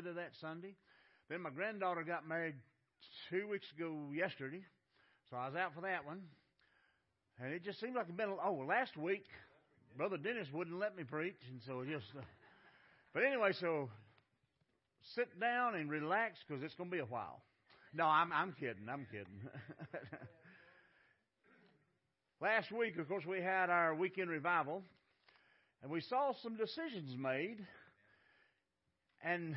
[0.00, 0.76] there that Sunday.
[1.28, 2.54] Then my granddaughter got married
[3.30, 4.64] two weeks ago yesterday,
[5.30, 6.22] so I was out for that one.
[7.42, 9.24] And it just seemed like a been, oh, last week,
[9.96, 12.22] Brother Dennis wouldn't let me preach, and so just, uh,
[13.14, 13.88] but anyway, so
[15.14, 17.42] sit down and relax because it's going to be a while.
[17.92, 18.88] No, I'm, I'm kidding.
[18.88, 19.48] I'm kidding.
[22.40, 24.82] Last week, of course, we had our weekend revival,
[25.82, 27.58] and we saw some decisions made.
[29.22, 29.56] And,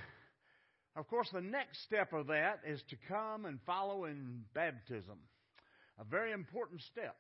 [0.95, 5.17] of course, the next step of that is to come and follow in baptism.
[5.99, 7.15] A very important step.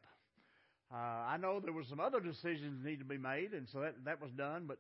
[0.93, 3.79] Uh, I know there were some other decisions that need to be made, and so
[3.79, 4.77] that, that was done, but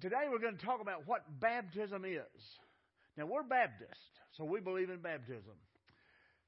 [0.00, 2.42] today we're going to talk about what baptism is.
[3.18, 4.00] Now, we're Baptist,
[4.36, 5.56] so we believe in baptism.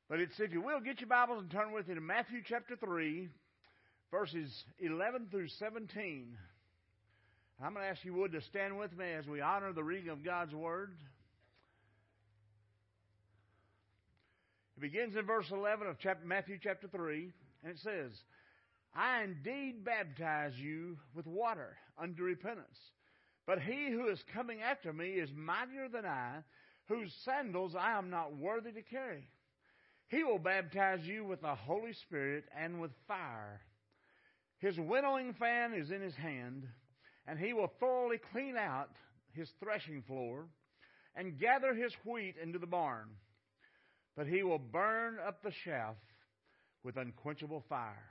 [0.09, 2.77] But it's, if you will, get your Bibles and turn with me to Matthew chapter
[2.77, 3.29] 3,
[4.11, 6.37] verses 11 through 17.
[7.61, 10.11] I'm going to ask you would to stand with me as we honor the reading
[10.11, 10.93] of God's Word.
[14.77, 17.33] It begins in verse 11 of chapter, Matthew chapter 3,
[17.65, 18.13] and it says,
[18.95, 22.79] I indeed baptize you with water unto repentance.
[23.45, 26.45] But he who is coming after me is mightier than I,
[26.87, 29.25] whose sandals I am not worthy to carry.
[30.07, 33.61] He will baptize you with the Holy Spirit and with fire.
[34.59, 36.69] His winnowing fan is in his hand,
[37.29, 38.89] and he will thoroughly clean out
[39.33, 40.47] his threshing floor
[41.15, 43.09] and gather his wheat into the barn.
[44.17, 45.97] But he will burn up the chaff
[46.83, 48.09] with unquenchable fire.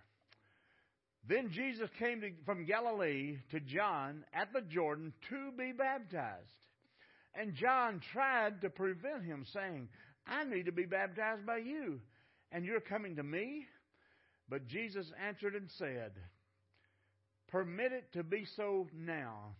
[1.27, 6.47] Then Jesus came to, from Galilee to John at the Jordan to be baptized.
[7.33, 9.89] And John tried to prevent him, saying,
[10.25, 11.99] I need to be baptized by you,
[12.51, 13.65] and you're coming to me?
[14.49, 16.11] But Jesus answered and said,
[17.47, 19.55] Permit it to be so now,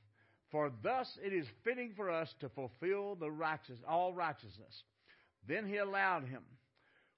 [0.52, 4.84] for thus it is fitting for us to fulfill the righteous, all righteousness.
[5.48, 6.44] Then he allowed him.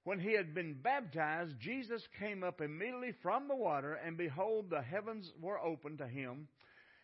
[0.04, 4.80] When he had been baptized, Jesus came up immediately from the water, and behold, the
[4.80, 6.48] heavens were opened to him,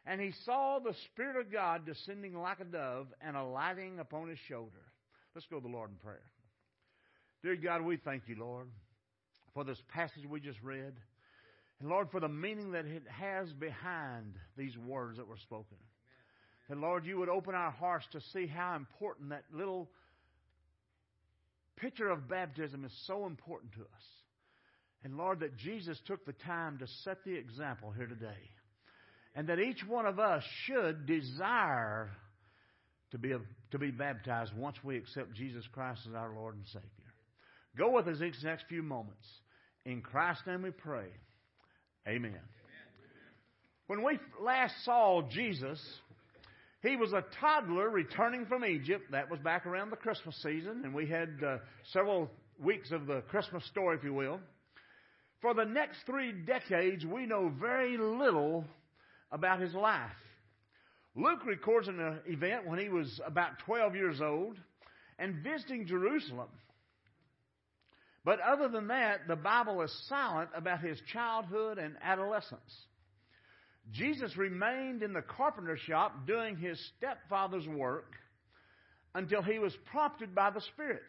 [0.07, 4.39] and he saw the Spirit of God descending like a dove and alighting upon his
[4.49, 4.81] shoulder.
[5.35, 6.23] Let's go to the Lord in prayer.
[7.43, 8.69] Dear God, we thank you, Lord,
[9.53, 10.95] for this passage we just read.
[11.81, 15.77] And Lord, for the meaning that it has behind these words that were spoken.
[16.69, 19.89] And Lord, you would open our hearts to see how important that little
[21.77, 24.05] picture of baptism is so important to us.
[25.05, 28.51] And Lord, that Jesus took the time to set the example here today.
[29.35, 32.11] And that each one of us should desire
[33.11, 33.39] to be, a,
[33.71, 36.89] to be baptized once we accept Jesus Christ as our Lord and Savior.
[37.77, 39.29] Go with us these next few moments.
[39.85, 41.07] In Christ's name we pray.
[42.09, 42.39] Amen.
[43.89, 45.81] When we last saw Jesus,
[46.83, 49.11] he was a toddler returning from Egypt.
[49.11, 51.57] That was back around the Christmas season, and we had uh,
[51.93, 52.31] several
[52.61, 54.39] weeks of the Christmas story, if you will.
[55.41, 58.65] For the next three decades, we know very little
[59.33, 60.11] about his life.
[61.17, 64.57] Luke records an event when he was about 12 years old
[65.19, 66.49] and visiting Jerusalem.
[68.27, 72.75] But other than that, the Bible is silent about his childhood and adolescence.
[73.93, 78.13] Jesus remained in the carpenter shop doing his stepfather's work
[79.15, 81.05] until he was prompted by the Spirit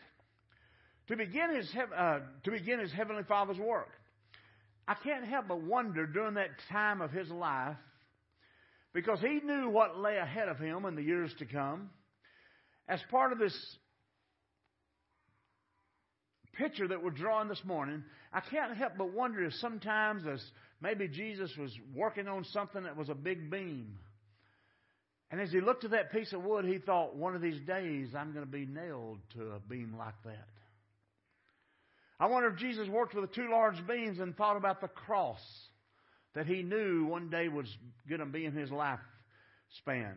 [1.07, 3.89] to begin his, uh, to begin his heavenly father's work.
[4.87, 7.77] I can't help but wonder during that time of his life,
[8.93, 11.89] because he knew what lay ahead of him in the years to come.
[12.87, 13.57] As part of this
[16.57, 18.03] picture that we're drawing this morning,
[18.33, 20.43] I can't help but wonder if sometimes as
[20.81, 23.97] maybe Jesus was working on something that was a big beam.
[25.29, 28.09] And as he looked at that piece of wood, he thought, one of these days
[28.17, 30.47] I'm going to be nailed to a beam like that.
[32.19, 35.41] I wonder if Jesus worked with the two large beams and thought about the cross
[36.33, 37.67] that he knew one day was
[38.07, 40.13] going to be in his lifespan.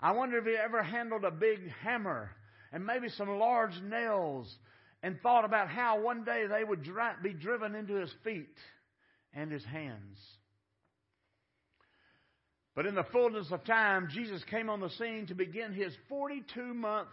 [0.00, 2.30] I wonder if he ever handled a big hammer
[2.72, 4.52] and maybe some large nails
[5.02, 6.86] and thought about how one day they would
[7.22, 8.56] be driven into his feet
[9.34, 10.18] and his hands.
[12.74, 16.72] But in the fullness of time, Jesus came on the scene to begin his 42
[16.72, 17.08] month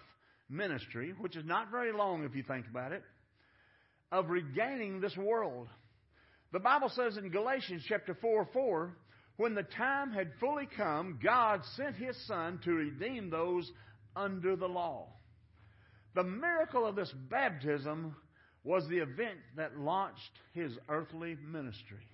[0.50, 3.04] ministry, which is not very long if you think about it,
[4.12, 5.68] of regaining this world.
[6.52, 8.96] The Bible says in Galatians chapter 4 4,
[9.38, 13.70] when the time had fully come, God sent his Son to redeem those
[14.16, 15.08] under the law.
[16.16, 18.16] The miracle of this baptism
[18.64, 22.06] was the event that launched his earthly ministry.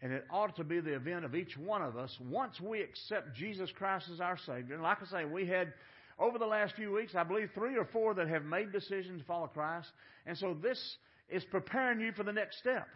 [0.00, 3.34] And it ought to be the event of each one of us once we accept
[3.34, 4.74] Jesus Christ as our Savior.
[4.74, 5.72] And like I say, we had
[6.18, 9.26] over the last few weeks, I believe three or four that have made decisions to
[9.26, 9.88] follow Christ.
[10.26, 10.78] And so this
[11.28, 12.86] is preparing you for the next step.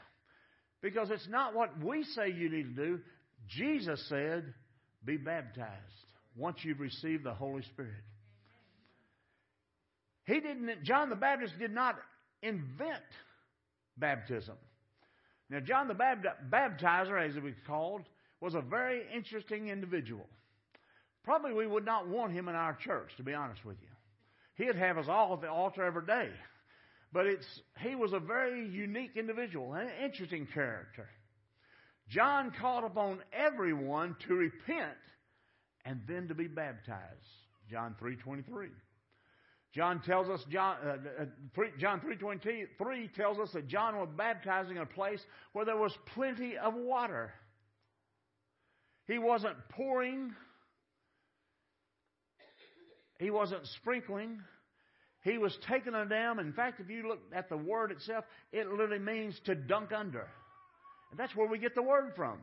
[0.83, 3.01] Because it's not what we say you need to do.
[3.49, 4.55] Jesus said,
[5.05, 5.73] be baptized
[6.37, 8.05] once you've received the Holy Spirit.
[10.29, 11.97] He didn't, John the Baptist did not
[12.43, 13.03] invent
[13.97, 14.57] baptism.
[15.49, 18.03] Now, John the Baptizer, as he was called,
[18.39, 20.27] was a very interesting individual.
[21.25, 24.67] Probably we would not want him in our church, to be honest with you.
[24.67, 26.29] He'd have us all at the altar every day.
[27.11, 31.09] But it's, he was a very unique individual, an interesting character.
[32.11, 34.99] John called upon everyone to repent
[35.87, 37.01] and then to be baptized.
[37.71, 38.69] John 3.23.
[39.75, 44.83] John tells us, John, uh, uh, John 3.23 tells us that John was baptizing in
[44.83, 45.21] a place
[45.53, 47.33] where there was plenty of water.
[49.07, 50.35] He wasn't pouring.
[53.19, 54.41] He wasn't sprinkling.
[55.23, 56.39] He was taking a dam.
[56.39, 60.29] In fact, if you look at the word itself, it literally means to dunk under.
[61.11, 62.39] And that's where we get the word from.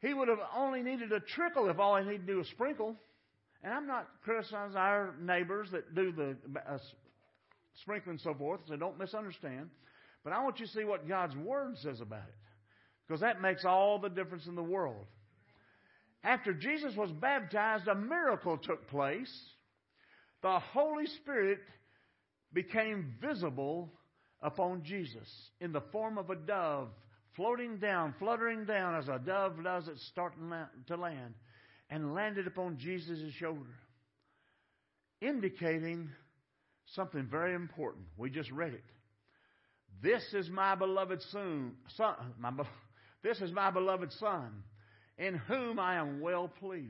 [0.00, 2.96] He would have only needed a trickle if all he needed to do was sprinkle.
[3.62, 6.36] And I'm not criticizing our neighbors that do the
[6.66, 6.78] uh,
[7.82, 9.68] sprinkling and so forth, so don't misunderstand.
[10.24, 12.34] But I want you to see what God's Word says about it.
[13.06, 15.06] Because that makes all the difference in the world.
[16.22, 19.32] After Jesus was baptized, a miracle took place.
[20.42, 21.58] The Holy Spirit
[22.52, 23.92] became visible
[24.42, 25.28] upon Jesus
[25.60, 26.88] in the form of a dove
[27.36, 30.52] floating down, fluttering down as a dove does at starting
[30.86, 31.34] to land
[31.90, 33.74] and landed upon Jesus' shoulder,
[35.20, 36.08] indicating
[36.94, 38.06] something very important.
[38.16, 38.84] We just read it.
[40.02, 42.52] This is my beloved son, son my,
[43.22, 44.62] this is my beloved son,
[45.18, 46.88] in whom I am well pleased.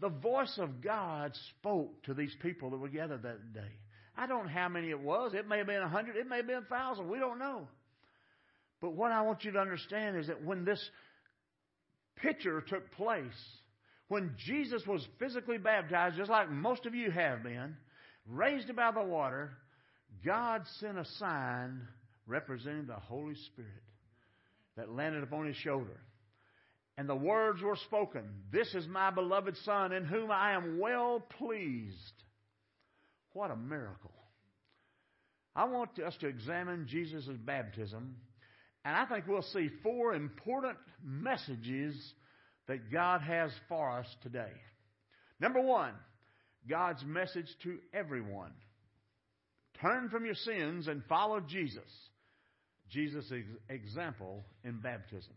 [0.00, 3.72] The voice of God spoke to these people that were gathered that day.
[4.16, 5.34] I don't know how many it was.
[5.34, 6.16] It may have been a hundred.
[6.16, 7.08] It may have been a thousand.
[7.10, 7.68] We don't know.
[8.80, 10.82] But what I want you to understand is that when this
[12.16, 13.26] picture took place,
[14.10, 17.76] when Jesus was physically baptized, just like most of you have been,
[18.26, 19.52] raised above the water,
[20.24, 21.82] God sent a sign
[22.26, 23.70] representing the Holy Spirit
[24.76, 26.00] that landed upon his shoulder.
[26.98, 31.24] And the words were spoken This is my beloved Son, in whom I am well
[31.38, 32.24] pleased.
[33.32, 34.10] What a miracle.
[35.54, 38.16] I want us to examine Jesus' baptism,
[38.84, 41.94] and I think we'll see four important messages
[42.70, 44.52] that God has for us today.
[45.40, 45.92] Number one,
[46.68, 48.52] God's message to everyone.
[49.82, 51.82] Turn from your sins and follow Jesus.
[52.88, 53.32] Jesus'
[53.68, 55.32] example in baptism.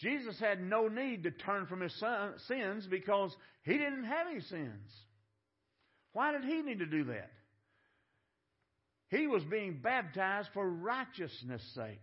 [0.00, 4.40] Jesus had no need to turn from his son, sins because he didn't have any
[4.40, 4.90] sins.
[6.12, 7.30] Why did he need to do that?
[9.08, 12.02] He was being baptized for righteousness' sake.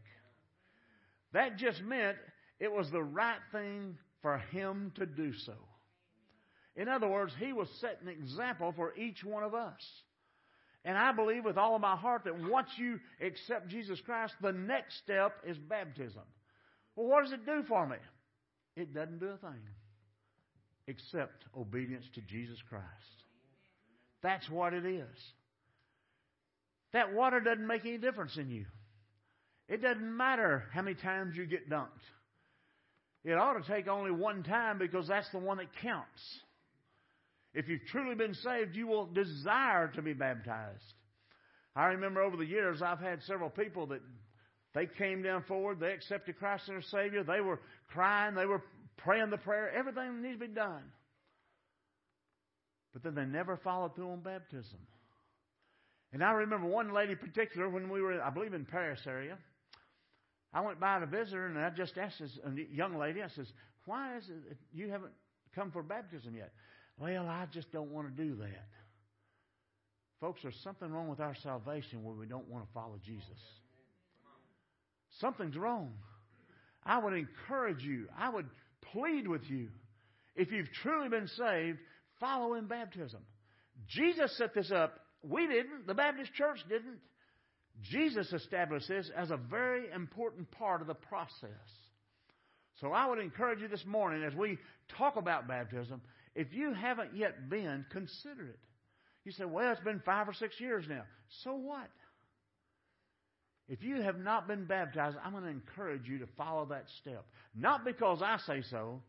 [1.34, 2.18] That just meant
[2.60, 5.54] it was the right thing for him to do so.
[6.76, 9.82] In other words, he was setting an example for each one of us.
[10.86, 14.54] And I believe with all of my heart that once you accept Jesus Christ, the
[14.54, 16.22] next step is baptism.
[16.96, 17.98] Well, what does it do for me?
[18.76, 19.62] It doesn't do a thing
[20.88, 22.86] except obedience to Jesus Christ.
[24.22, 25.18] That's what it is.
[26.94, 28.66] That water doesn't make any difference in you.
[29.68, 31.88] It doesn't matter how many times you get dunked.
[33.24, 36.40] It ought to take only one time because that's the one that counts.
[37.54, 40.94] If you've truly been saved, you will desire to be baptized.
[41.76, 44.02] I remember over the years, I've had several people that
[44.74, 48.64] they came down forward, they accepted Christ as their Savior, they were crying, they were
[48.98, 50.84] praying the prayer, everything needs to be done.
[52.94, 54.80] But then they never followed through on baptism.
[56.14, 59.38] And I remember one lady in particular when we were, I believe, in Paris area.
[60.54, 62.38] I went by to visit her, and I just asked this
[62.72, 63.48] young lady, I says,
[63.86, 65.14] why is it that you haven't
[65.54, 66.52] come for baptism yet?
[67.00, 68.68] Well, I just don't want to do that.
[70.20, 73.40] Folks, there's something wrong with our salvation where we don't want to follow Jesus.
[75.20, 75.94] Something's wrong.
[76.84, 78.48] I would encourage you, I would
[78.92, 79.70] plead with you,
[80.36, 81.80] if you've truly been saved,
[82.20, 83.22] follow in baptism.
[83.88, 85.00] Jesus set this up.
[85.24, 85.88] We didn't.
[85.88, 87.00] The Baptist church didn't.
[87.82, 91.50] Jesus established this as a very important part of the process.
[92.82, 94.58] So I would encourage you this morning as we
[94.98, 96.02] talk about baptism,
[96.36, 98.60] if you haven't yet been, consider it.
[99.26, 101.04] You say, well, it's been five or six years now.
[101.44, 101.90] So what?
[103.68, 107.26] If you have not been baptized, I'm going to encourage you to follow that step.
[107.54, 109.02] Not because I say so,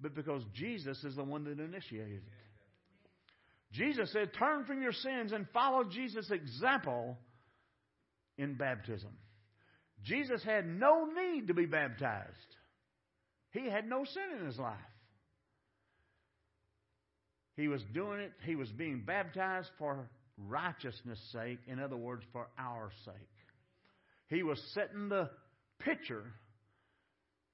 [0.00, 3.72] but because Jesus is the one that initiated it.
[3.72, 7.18] Jesus said, Turn from your sins and follow Jesus' example
[8.38, 9.10] in baptism.
[10.04, 12.56] Jesus had no need to be baptized,
[13.50, 14.76] he had no sin in his life.
[17.56, 20.08] He was doing it, he was being baptized for
[20.46, 23.14] righteousness' sake, in other words, for our sake.
[24.28, 25.28] He was setting the
[25.80, 26.24] picture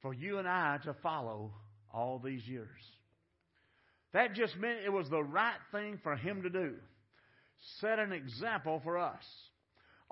[0.02, 1.52] for you and I to follow
[1.92, 2.68] all these years.
[4.12, 6.74] That just meant it was the right thing for him to do.
[7.80, 9.24] Set an example for us.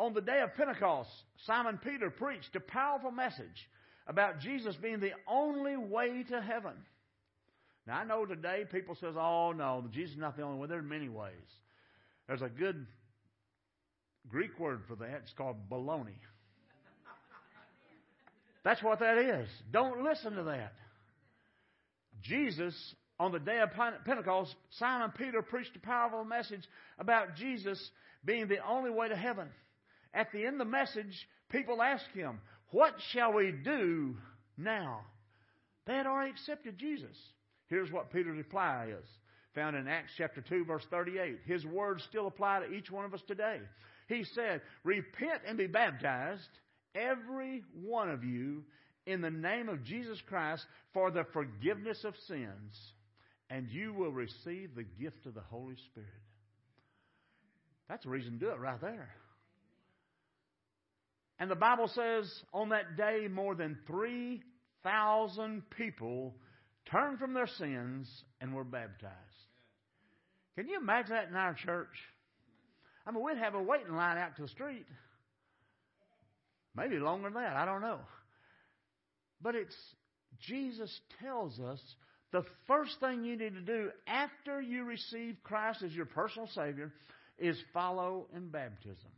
[0.02, 1.10] On the day of Pentecost,
[1.46, 3.70] Simon Peter preached a powerful message
[4.08, 6.72] about Jesus being the only way to heaven.
[7.86, 10.80] Now I know today people says, "Oh no, Jesus is not the only way." There
[10.80, 11.60] are many ways.
[12.26, 12.84] There's a good
[14.26, 15.20] Greek word for that.
[15.22, 16.18] It's called baloney.
[18.64, 19.48] That's what that is.
[19.70, 20.72] Don't listen to that.
[22.22, 23.70] Jesus, on the day of
[24.04, 26.66] Pentecost, Simon Peter preached a powerful message
[26.98, 27.92] about Jesus
[28.24, 29.48] being the only way to heaven.
[30.14, 32.40] At the end of the message, people ask him,
[32.70, 34.16] What shall we do
[34.56, 35.00] now?
[35.86, 37.16] They had already accepted Jesus.
[37.68, 39.08] Here's what Peter's reply is
[39.54, 41.40] found in Acts chapter 2, verse 38.
[41.44, 43.60] His words still apply to each one of us today.
[44.08, 46.48] He said, Repent and be baptized
[46.94, 48.64] every one of you
[49.06, 52.92] in the name of Jesus Christ for the forgiveness of sins,
[53.50, 56.08] and you will receive the gift of the Holy Spirit.
[57.88, 59.10] That's a reason to do it right there.
[61.42, 66.36] And the Bible says on that day, more than 3,000 people
[66.88, 68.08] turned from their sins
[68.40, 69.12] and were baptized.
[70.54, 71.88] Can you imagine that in our church?
[73.04, 74.86] I mean, we'd have a waiting line out to the street.
[76.76, 77.56] Maybe longer than that.
[77.56, 77.98] I don't know.
[79.40, 79.74] But it's
[80.46, 81.80] Jesus tells us
[82.30, 86.92] the first thing you need to do after you receive Christ as your personal Savior
[87.36, 89.10] is follow in baptism.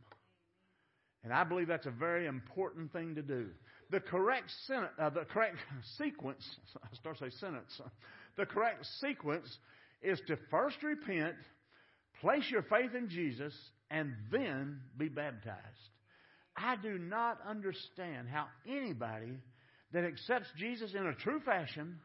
[1.25, 3.47] And I believe that's a very important thing to do.
[3.89, 5.57] The correct, sen- uh, the correct
[5.97, 6.47] sequence,
[6.83, 7.81] I start to say sentence,
[8.37, 9.47] the correct sequence
[10.03, 11.35] is to first repent,
[12.21, 13.53] place your faith in Jesus,
[13.89, 15.57] and then be baptized.
[16.55, 19.39] I do not understand how anybody
[19.93, 21.99] that accepts Jesus in a true fashion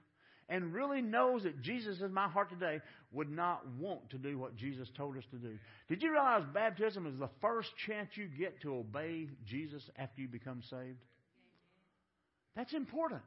[0.51, 2.81] and really knows that Jesus is my heart today
[3.13, 5.57] would not want to do what Jesus told us to do.
[5.89, 10.29] Did you realize baptism is the first chance you get to obey Jesus after you
[10.29, 10.99] become saved?
[12.55, 13.23] That's important.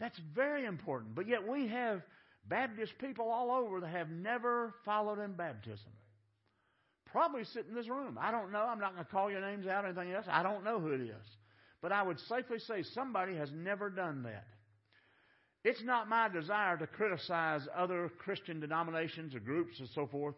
[0.00, 1.14] That's very important.
[1.14, 2.00] But yet we have
[2.48, 5.92] Baptist people all over that have never followed in baptism
[7.16, 8.18] probably sit in this room.
[8.20, 8.58] I don't know.
[8.58, 10.26] I'm not going to call your names out or anything else.
[10.28, 11.24] I don't know who it is.
[11.80, 14.44] But I would safely say somebody has never done that.
[15.66, 20.36] It's not my desire to criticize other Christian denominations or groups and so forth.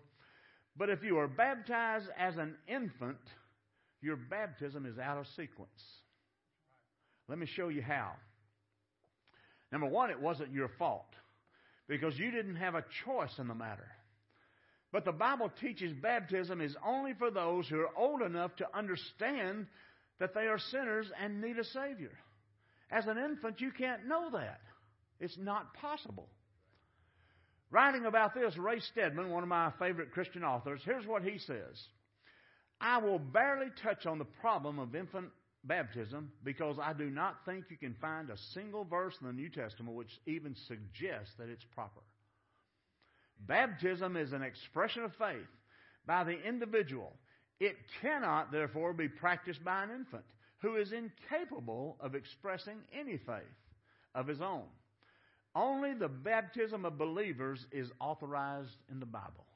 [0.75, 3.18] But if you are baptized as an infant,
[4.00, 5.82] your baptism is out of sequence.
[7.28, 8.12] Let me show you how.
[9.70, 11.12] Number one, it wasn't your fault
[11.88, 13.90] because you didn't have a choice in the matter.
[14.92, 19.66] But the Bible teaches baptism is only for those who are old enough to understand
[20.20, 22.16] that they are sinners and need a Savior.
[22.90, 24.61] As an infant, you can't know that.
[25.20, 26.28] It's not possible.
[27.70, 31.88] Writing about this, Ray Stedman, one of my favorite Christian authors, here's what he says
[32.80, 35.28] I will barely touch on the problem of infant
[35.64, 39.50] baptism because I do not think you can find a single verse in the New
[39.50, 42.00] Testament which even suggests that it's proper.
[43.46, 45.46] Baptism is an expression of faith
[46.06, 47.12] by the individual.
[47.60, 50.25] It cannot, therefore, be practiced by an infant
[50.60, 53.44] who is incapable of expressing any faith
[54.14, 54.64] of his own.
[55.55, 59.47] Only the baptism of believers is authorized in the Bible.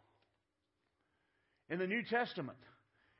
[1.68, 2.58] In the New Testament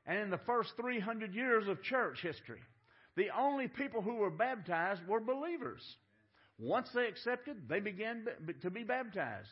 [0.07, 2.61] and in the first 300 years of church history,
[3.17, 5.83] the only people who were baptized were believers.
[6.59, 8.27] Once they accepted, they began
[8.63, 9.49] to be baptized.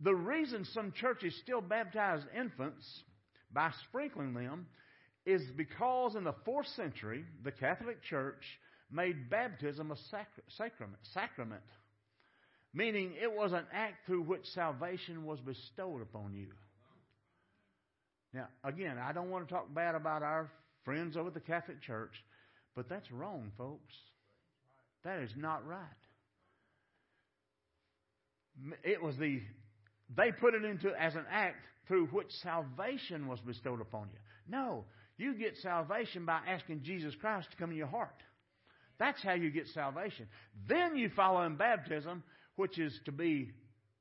[0.00, 2.84] The reason some churches still baptize infants
[3.52, 4.66] by sprinkling them
[5.24, 8.42] is because in the fourth century, the Catholic Church
[8.90, 9.96] made baptism a
[10.56, 11.62] sacrament, sacrament,
[12.72, 16.48] meaning it was an act through which salvation was bestowed upon you.
[18.32, 20.50] Now, again, I don't want to talk bad about our
[20.84, 22.12] friends over at the Catholic Church,
[22.74, 23.94] but that's wrong, folks.
[25.04, 25.80] That is not right.
[28.84, 29.40] It was the
[30.14, 31.56] they put it into as an act
[31.88, 34.18] through which salvation was bestowed upon you.
[34.48, 34.84] No,
[35.18, 38.22] You get salvation by asking Jesus Christ to come in your heart.
[38.98, 40.26] That's how you get salvation.
[40.68, 42.22] Then you follow in baptism,
[42.56, 43.50] which is to be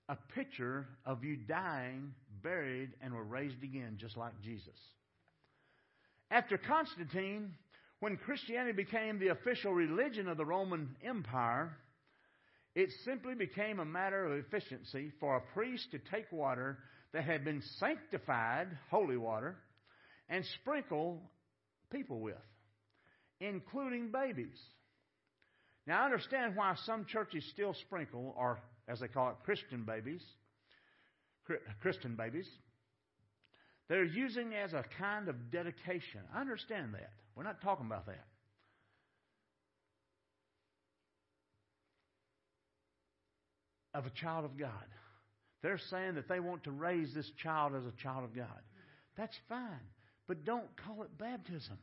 [0.08, 4.78] a picture of you dying, buried, and were raised again, just like Jesus.
[6.32, 7.54] After Constantine,
[8.00, 11.76] when Christianity became the official religion of the Roman Empire,
[12.76, 16.78] it simply became a matter of efficiency for a priest to take water
[17.14, 19.56] that had been sanctified, holy water,
[20.30, 21.22] and sprinkle
[21.92, 22.36] people with,
[23.40, 24.58] including babies.
[25.88, 30.24] Now, I understand why some churches still sprinkle, or as they call it, Christian babies.
[31.82, 32.48] Christian babies.
[33.88, 36.22] They're using as a kind of dedication.
[36.34, 37.12] I understand that.
[37.36, 38.26] We're not talking about that.
[43.94, 44.72] Of a child of God.
[45.62, 48.48] They're saying that they want to raise this child as a child of God.
[49.18, 49.80] That's fine.
[50.28, 51.78] But don't call it baptism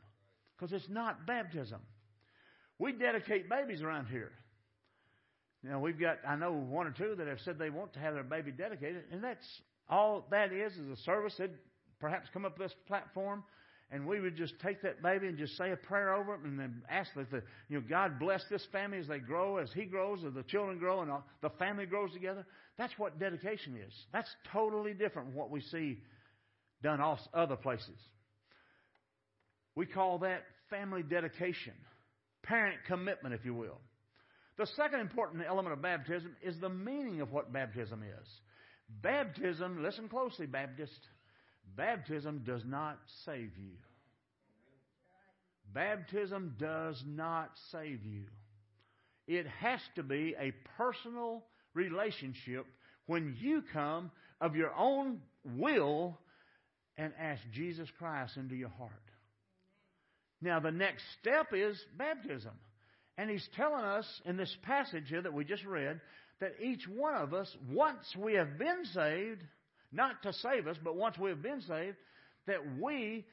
[0.57, 1.79] because it's not baptism.
[2.79, 4.31] We dedicate babies around here.
[5.63, 8.13] Now we've got, I know one or two that have said they want to have
[8.15, 9.45] their baby dedicated, and that's
[9.89, 11.35] all that is is a service.
[11.37, 11.51] They'd
[11.99, 13.43] perhaps come up this platform,
[13.89, 16.59] and we would just take that baby and just say a prayer over it, and
[16.59, 19.85] then ask that the, you know, God bless this family as they grow, as He
[19.85, 21.11] grows, as the children grow, and
[21.41, 22.45] the family grows together.
[22.77, 23.93] That's what dedication is.
[24.11, 25.99] That's totally different from what we see
[26.81, 26.99] done
[27.33, 27.97] other places.
[29.75, 31.73] We call that family dedication,
[32.43, 33.79] parent commitment, if you will.
[34.57, 38.27] The second important element of baptism is the meaning of what baptism is.
[39.01, 40.99] Baptism, listen closely, Baptist,
[41.75, 43.77] baptism does not save you.
[45.73, 48.25] Baptism does not save you.
[49.27, 52.65] It has to be a personal relationship
[53.07, 55.19] when you come of your own
[55.57, 56.19] will
[56.97, 58.91] and ask Jesus Christ into your heart.
[60.43, 62.51] Now, the next step is baptism.
[63.17, 66.01] And he's telling us in this passage here that we just read
[66.41, 69.41] that each one of us, once we have been saved,
[69.93, 71.95] not to save us, but once we have been saved,
[72.47, 73.25] that we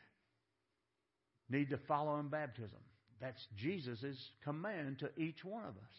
[1.48, 2.78] need to follow in baptism.
[3.20, 5.96] That's Jesus' command to each one of us.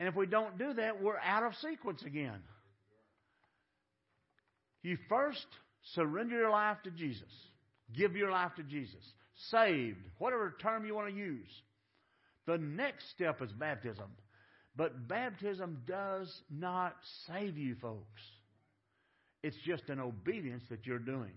[0.00, 2.40] And if we don't do that, we're out of sequence again.
[4.82, 5.46] You first
[5.94, 7.30] surrender your life to Jesus.
[7.96, 9.04] Give your life to Jesus.
[9.50, 11.48] Saved, whatever term you want to use.
[12.46, 14.10] The next step is baptism.
[14.76, 16.96] But baptism does not
[17.26, 18.22] save you, folks.
[19.42, 21.32] It's just an obedience that you're doing.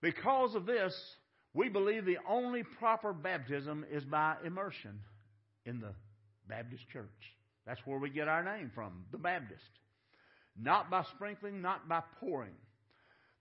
[0.00, 0.94] Because of this,
[1.54, 4.98] we believe the only proper baptism is by immersion
[5.64, 5.94] in the
[6.48, 7.08] Baptist church.
[7.66, 9.60] That's where we get our name from, the Baptist.
[10.60, 12.54] Not by sprinkling, not by pouring.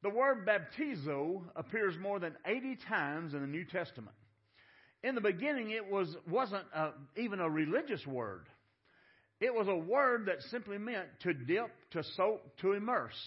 [0.04, 4.16] The word baptizo appears more than 80 times in the New Testament.
[5.04, 8.48] In the beginning, it was, wasn't a, even a religious word.
[9.40, 13.18] It was a word that simply meant to dip, to soak, to immerse.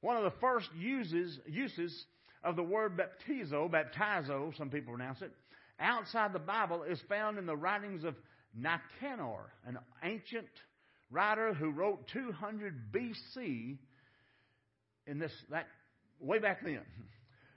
[0.00, 2.04] One of the first uses, uses
[2.44, 5.32] of the word baptizo, baptizo, some people pronounce it,
[5.80, 8.14] outside the Bible is found in the writings of
[8.56, 10.46] Nicander, an ancient
[11.10, 13.78] writer who wrote 200 BC
[15.08, 15.66] in this that
[16.20, 16.80] way back then.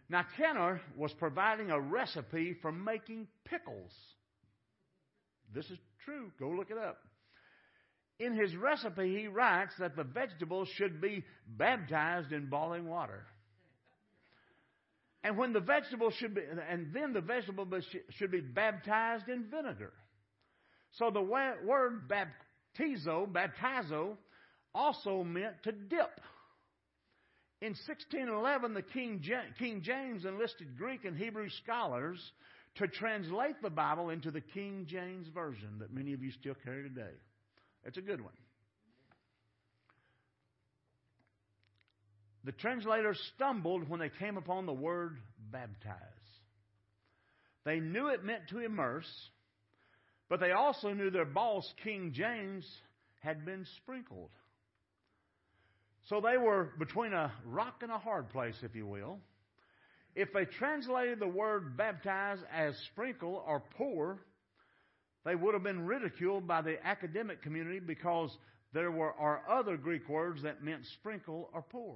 [0.09, 3.91] Now Kenner was providing a recipe for making pickles.
[5.53, 6.31] This is true.
[6.39, 6.97] Go look it up.
[8.19, 13.25] In his recipe, he writes that the vegetables should be baptized in boiling water.
[15.23, 17.67] And when the vegetables should be, and then the vegetable
[18.09, 19.93] should be baptized in vinegar.
[20.93, 24.17] So the word baptizo, baptizo,
[24.73, 26.19] also meant to dip.
[27.61, 29.23] In 1611, the King,
[29.59, 32.19] King James enlisted Greek and Hebrew scholars
[32.75, 36.81] to translate the Bible into the King James Version that many of you still carry
[36.81, 37.13] today.
[37.83, 38.33] It's a good one.
[42.43, 45.17] The translators stumbled when they came upon the word
[45.51, 45.95] baptize.
[47.63, 49.11] They knew it meant to immerse,
[50.29, 52.65] but they also knew their boss, King James,
[53.19, 54.31] had been sprinkled.
[56.11, 59.19] So they were between a rock and a hard place, if you will.
[60.13, 64.19] If they translated the word baptize as sprinkle or pour,
[65.23, 68.29] they would have been ridiculed by the academic community because
[68.73, 71.95] there were are other Greek words that meant sprinkle or pour.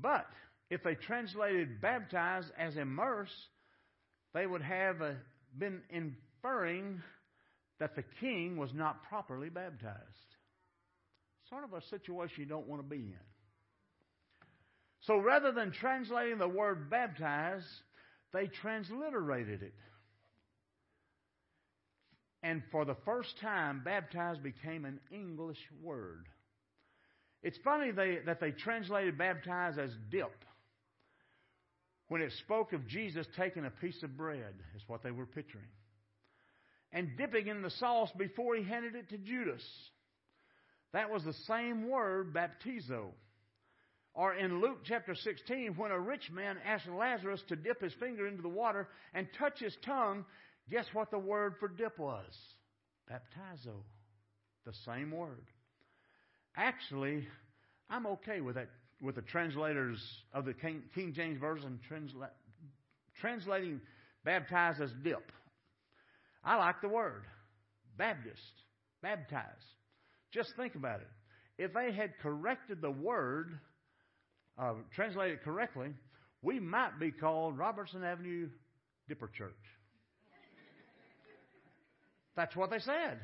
[0.00, 0.28] But
[0.70, 3.34] if they translated baptize as immerse,
[4.32, 5.10] they would have uh,
[5.58, 7.02] been inferring
[7.80, 10.33] that the king was not properly baptized.
[11.50, 13.18] Sort of a situation you don't want to be in.
[15.02, 17.64] So rather than translating the word baptize,
[18.32, 19.74] they transliterated it.
[22.42, 26.26] And for the first time, baptize became an English word.
[27.42, 30.32] It's funny they, that they translated baptize as dip.
[32.08, 35.64] When it spoke of Jesus taking a piece of bread, is what they were picturing.
[36.92, 39.62] And dipping in the sauce before he handed it to Judas.
[40.94, 43.08] That was the same word, baptizo.
[44.14, 48.28] Or in Luke chapter 16, when a rich man asked Lazarus to dip his finger
[48.28, 50.24] into the water and touch his tongue,
[50.70, 52.32] guess what the word for dip was?
[53.10, 53.74] Baptizo.
[54.64, 55.44] The same word.
[56.56, 57.26] Actually,
[57.90, 58.70] I'm okay with that,
[59.02, 59.98] with the translators
[60.32, 62.30] of the King, King James Version transla-
[63.20, 63.80] translating
[64.24, 65.32] baptize as dip.
[66.44, 67.24] I like the word.
[67.98, 68.40] Baptist.
[69.02, 69.42] Baptize.
[70.34, 71.06] Just think about it.
[71.56, 73.56] If they had corrected the word,
[74.58, 75.90] uh, translated correctly,
[76.42, 78.48] we might be called Robertson Avenue
[79.08, 79.52] Dipper Church.
[82.36, 83.20] That's what they said.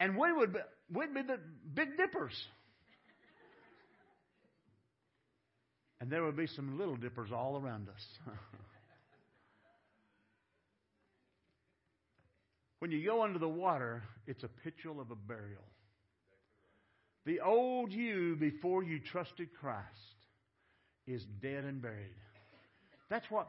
[0.00, 0.60] And we would be,
[0.90, 1.38] we'd be the
[1.74, 2.32] big dippers.
[6.00, 8.34] And there would be some little dippers all around us.
[12.78, 15.62] when you go under the water, it's a picture of a burial.
[17.24, 19.84] The old you before you trusted Christ
[21.06, 22.14] is dead and buried.
[23.08, 23.48] That's what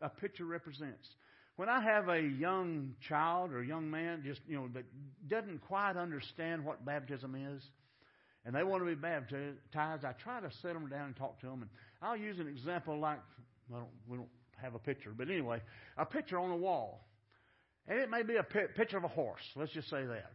[0.00, 1.08] a picture represents.
[1.56, 4.84] When I have a young child or young man just, you know, that
[5.28, 7.62] doesn't quite understand what baptism is,
[8.46, 11.46] and they want to be baptized, I try to set them down and talk to
[11.46, 11.60] them.
[11.60, 13.18] And I'll use an example like,
[13.68, 15.60] well, we don't have a picture, but anyway,
[15.98, 17.06] a picture on the wall.
[17.90, 19.42] And it may be a picture of a horse.
[19.56, 20.30] Let's just say that.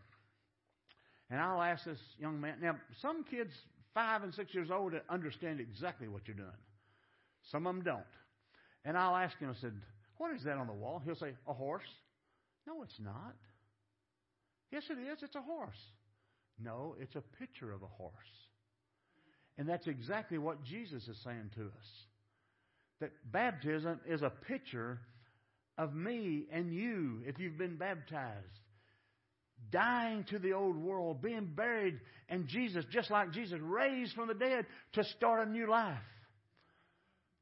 [1.30, 2.58] And I'll ask this young man.
[2.62, 3.54] Now, some kids,
[3.94, 6.50] five and six years old, understand exactly what you're doing.
[7.50, 8.04] Some of them don't.
[8.84, 9.72] And I'll ask him, I said,
[10.18, 11.02] What is that on the wall?
[11.06, 11.88] He'll say, A horse.
[12.68, 13.36] No, it's not.
[14.70, 15.24] Yes, it is.
[15.24, 15.80] It's a horse.
[16.62, 18.12] No, it's a picture of a horse.
[19.58, 21.88] And that's exactly what Jesus is saying to us.
[23.00, 25.00] That baptism is a picture
[25.78, 28.46] of me and you if you've been baptized.
[29.72, 34.34] Dying to the old world, being buried, and Jesus, just like Jesus, raised from the
[34.34, 35.98] dead to start a new life.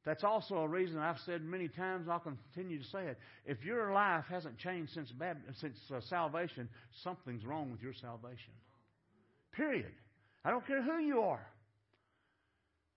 [0.05, 3.17] That's also a reason I've said many times, I'll continue to say it.
[3.45, 5.11] If your life hasn't changed since,
[5.59, 6.67] since uh, salvation,
[7.03, 8.53] something's wrong with your salvation.
[9.53, 9.91] Period.
[10.43, 11.45] I don't care who you are.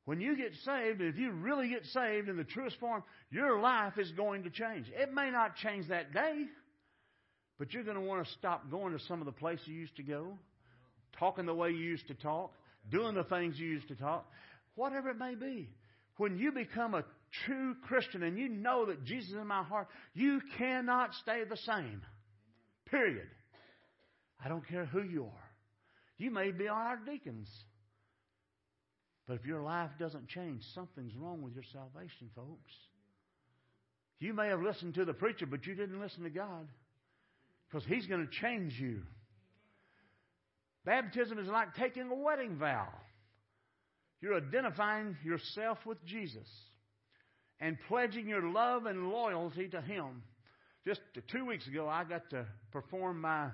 [0.06, 3.98] When you get saved, if you really get saved in the truest form, your life
[3.98, 4.86] is going to change.
[4.96, 6.44] It may not change that day,
[7.58, 9.96] but you're going to want to stop going to some of the places you used
[9.96, 10.38] to go,
[11.18, 12.52] talking the way you used to talk,
[12.88, 14.30] doing the things you used to talk,
[14.76, 15.68] whatever it may be.
[16.18, 17.04] When you become a
[17.44, 21.56] true Christian and you know that Jesus is in my heart, you cannot stay the
[21.56, 22.00] same.
[22.88, 23.26] Period.
[24.42, 25.50] I don't care who you are.
[26.16, 27.48] You may be on our deacons.
[29.26, 32.72] But if your life doesn't change, something's wrong with your salvation, folks.
[34.20, 36.68] You may have listened to the preacher, but you didn't listen to God
[37.68, 39.02] because He's going to change you.
[40.84, 42.88] Baptism is like taking a wedding vow.
[44.22, 46.48] You're identifying yourself with Jesus
[47.60, 50.22] and pledging your love and loyalty to Him.
[50.86, 51.00] Just
[51.32, 53.48] two weeks ago, I got to perform my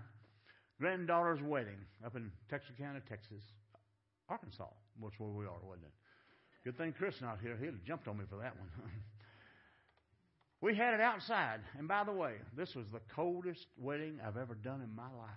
[0.78, 3.42] granddaughter's wedding up in Texas County, Texas,
[4.28, 4.68] Arkansas,
[5.00, 5.92] which where we are, wasn't it?
[6.64, 7.56] Good thing Chris not here.
[7.56, 8.68] He'd have jumped on me for that one.
[10.60, 14.54] we had it outside, and by the way, this was the coldest wedding I've ever
[14.54, 15.30] done in my life.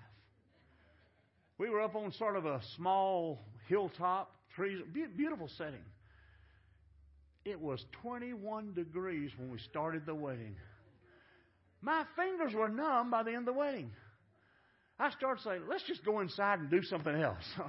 [1.57, 4.81] We were up on sort of a small hilltop, trees,
[5.15, 5.83] beautiful setting.
[7.45, 10.55] It was 21 degrees when we started the wedding.
[11.81, 13.91] My fingers were numb by the end of the wedding.
[14.99, 17.43] I started saying, let's just go inside and do something else.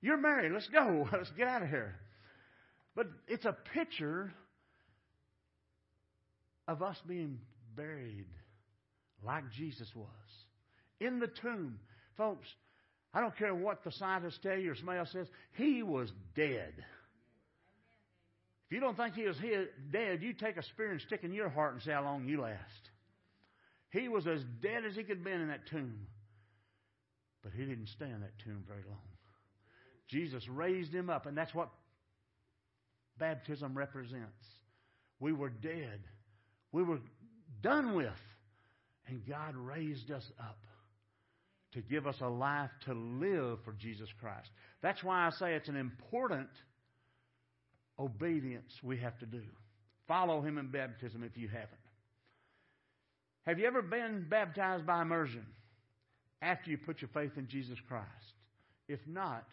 [0.00, 0.52] you're married.
[0.52, 1.08] Let's go.
[1.12, 1.96] Let's get out of here.
[2.94, 4.32] But it's a picture
[6.66, 7.38] of us being
[7.76, 8.26] buried
[9.24, 10.06] like Jesus was
[11.00, 11.78] in the tomb.
[12.16, 12.46] Folks,
[13.12, 16.72] I don't care what the scientists tell you or somebody else says, he was dead.
[18.66, 19.36] If you don't think he was
[19.92, 22.40] dead, you take a spear and stick in your heart and see how long you
[22.40, 22.90] last.
[23.90, 26.06] He was as dead as he could have been in that tomb.
[27.42, 28.98] But he didn't stay in that tomb very long.
[30.08, 31.68] Jesus raised him up, and that's what
[33.18, 34.44] baptism represents.
[35.20, 36.00] We were dead.
[36.72, 37.00] We were
[37.62, 38.12] done with.
[39.08, 40.58] And God raised us up
[41.72, 44.48] to give us a life to live for Jesus Christ.
[44.82, 46.48] That's why I say it's an important
[47.98, 49.42] obedience we have to do.
[50.08, 51.70] Follow Him in baptism if you haven't.
[53.46, 55.46] Have you ever been baptized by immersion
[56.42, 58.06] after you put your faith in Jesus Christ?
[58.88, 59.44] If not,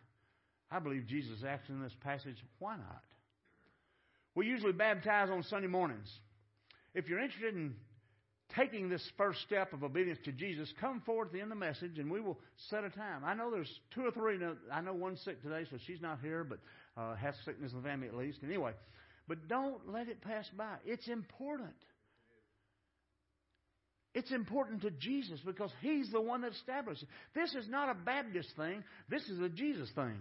[0.73, 3.03] I believe Jesus asked in this passage, why not?
[4.33, 6.11] We usually baptize on Sunday mornings.
[6.95, 7.75] If you're interested in
[8.55, 11.65] taking this first step of obedience to Jesus, come forward at the end of the
[11.65, 12.39] message and we will
[12.71, 13.23] set a time.
[13.23, 14.39] I know there's two or three.
[14.71, 16.57] I know one's sick today, so she's not here, but
[16.97, 18.39] uh, has sickness in the family at least.
[18.43, 18.73] Anyway,
[19.27, 20.75] but don't let it pass by.
[20.85, 21.75] It's important.
[24.15, 27.09] It's important to Jesus because He's the one that established it.
[27.33, 30.15] This is not a Baptist thing, this is a Jesus thing.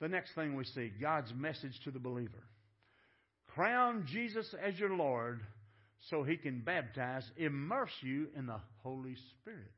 [0.00, 2.44] The next thing we see God's message to the believer.
[3.54, 5.40] Crown Jesus as your Lord
[6.10, 9.72] so he can baptize, immerse you in the Holy Spirit.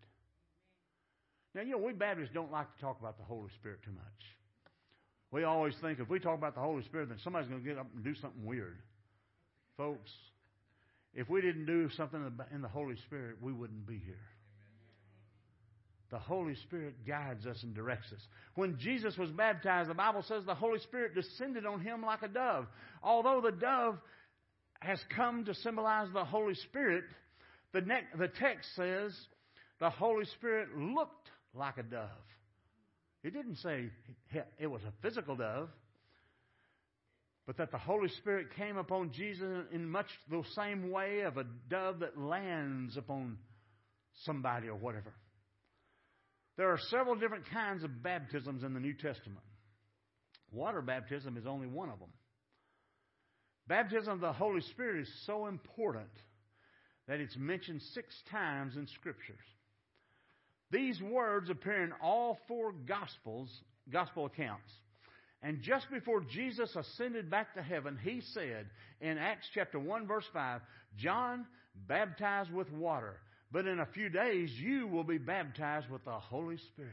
[1.54, 4.02] Now, you know, we Baptists don't like to talk about the Holy Spirit too much.
[5.31, 7.78] We always think if we talk about the Holy Spirit, then somebody's going to get
[7.78, 8.78] up and do something weird.
[9.76, 10.11] Folks,
[11.14, 12.20] if we didn't do something
[12.52, 14.16] in the Holy Spirit, we wouldn't be here.
[16.11, 18.21] The Holy Spirit guides us and directs us.
[18.55, 22.29] When Jesus was baptized, the Bible says the Holy Spirit descended on him like a
[22.29, 22.66] dove.
[23.03, 23.99] Although the dove
[24.81, 27.05] has come to symbolize the Holy Spirit,
[27.73, 29.12] the, ne- the text says
[29.81, 32.09] the Holy Spirit looked like a dove.
[33.23, 33.90] It didn't say
[34.59, 35.68] it was a physical dove,
[37.47, 41.44] but that the Holy Spirit came upon Jesus in much the same way of a
[41.68, 43.37] dove that lands upon
[44.25, 45.12] somebody or whatever.
[46.59, 49.44] There are several different kinds of baptisms in the New Testament.
[50.53, 52.09] Water baptism is only one of them.
[53.68, 56.09] Baptism of the Holy Spirit is so important
[57.07, 59.37] that it's mentioned six times in Scriptures.
[60.73, 63.49] These words appear in all four Gospels,
[63.90, 64.71] Gospel accounts.
[65.42, 68.66] And just before Jesus ascended back to heaven, he said
[69.01, 70.61] in Acts chapter 1 verse 5,
[70.97, 71.47] John
[71.87, 73.18] baptized with water,
[73.50, 76.92] but in a few days, you will be baptized with the Holy Spirit.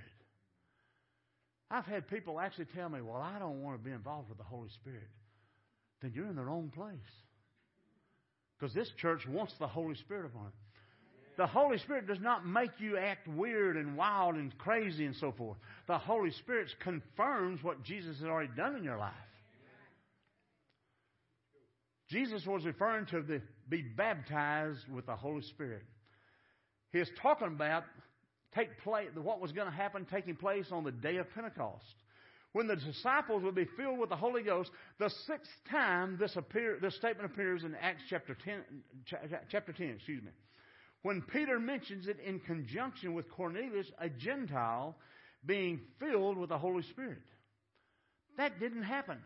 [1.69, 4.43] I've had people actually tell me, well, I don't want to be involved with the
[4.43, 5.09] Holy Spirit.
[6.01, 6.95] Then you're in the wrong place.
[8.57, 10.53] Because this church wants the Holy Spirit upon it.
[11.37, 15.33] The Holy Spirit does not make you act weird and wild and crazy and so
[15.33, 15.57] forth.
[15.87, 19.11] The Holy Spirit confirms what Jesus has already done in your life.
[22.09, 25.83] Jesus was referring to the be baptized with the Holy Spirit.
[26.95, 27.83] He is talking about
[28.55, 31.83] take place, what was going to happen taking place on the day of Pentecost.
[32.53, 36.77] When the disciples would be filled with the Holy Ghost, the sixth time this, appear,
[36.81, 38.61] this statement appears in Acts chapter 10,
[39.51, 40.31] chapter 10, excuse me.
[41.01, 44.95] When Peter mentions it in conjunction with Cornelius, a Gentile,
[45.45, 47.23] being filled with the Holy Spirit.
[48.37, 49.17] That didn't happen.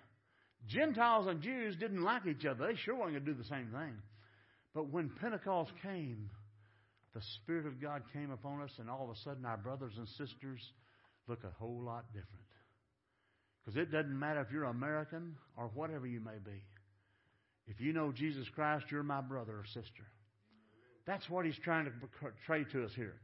[0.67, 2.65] Gentiles and Jews didn't like each other.
[2.65, 3.93] They sure weren't going to do the same thing.
[4.73, 6.31] But when Pentecost came,
[7.13, 10.07] the Spirit of God came upon us, and all of a sudden our brothers and
[10.09, 10.61] sisters
[11.27, 12.45] look a whole lot different.
[13.63, 16.63] Because it doesn't matter if you're American or whatever you may be.
[17.67, 20.05] If you know Jesus Christ, you're my brother or sister.
[21.05, 23.15] That's what he's trying to portray to us here.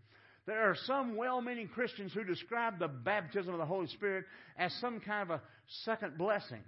[0.45, 4.25] There are some well meaning Christians who describe the baptism of the Holy Spirit
[4.57, 5.41] as some kind of a
[5.83, 6.63] second blessing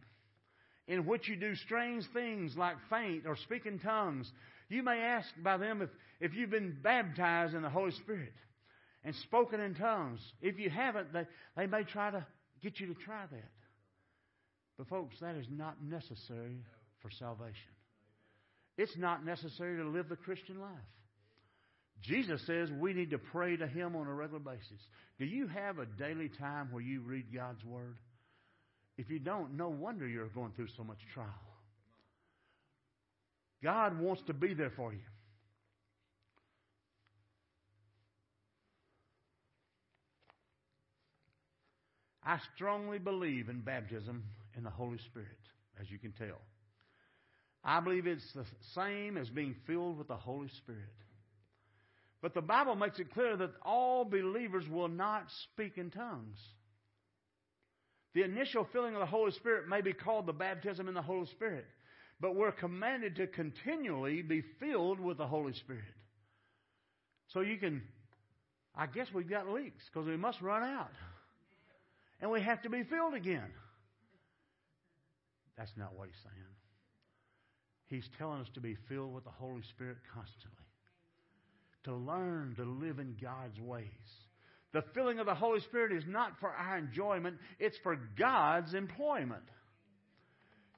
[0.88, 4.32] in which you do strange things like faint or speak in tongues
[4.70, 8.34] you may ask by them if, if you've been baptized in the Holy Spirit
[9.04, 10.20] and spoken in tongues.
[10.42, 11.24] If you haven't, they,
[11.56, 12.26] they may try to
[12.62, 13.52] get you to try that.
[14.78, 16.58] But, folks, that is not necessary
[17.02, 17.72] for salvation.
[18.78, 20.72] It's not necessary to live the Christian life.
[22.02, 24.80] Jesus says we need to pray to Him on a regular basis.
[25.18, 27.98] Do you have a daily time where you read God's Word?
[28.98, 31.28] If you don't, no wonder you're going through so much trial.
[33.64, 35.00] God wants to be there for you.
[42.24, 44.24] I strongly believe in baptism
[44.56, 45.28] in the Holy Spirit,
[45.80, 46.42] as you can tell.
[47.64, 50.82] I believe it's the same as being filled with the Holy Spirit.
[52.22, 56.38] But the Bible makes it clear that all believers will not speak in tongues.
[58.14, 61.28] The initial filling of the Holy Spirit may be called the baptism in the Holy
[61.28, 61.66] Spirit
[62.20, 65.84] but we're commanded to continually be filled with the Holy Spirit.
[67.34, 67.84] So you can,
[68.76, 70.92] I guess we've got leaks because we must run out.
[72.20, 73.52] And we have to be filled again.
[75.58, 76.46] That's not what he's saying.
[77.88, 80.52] He's telling us to be filled with the Holy Spirit constantly.
[81.86, 83.86] To learn to live in God's ways.
[84.74, 89.44] The filling of the Holy Spirit is not for our enjoyment, it's for God's employment.